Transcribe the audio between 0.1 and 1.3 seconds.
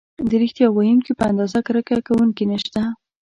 د ریښتیا ویونکي په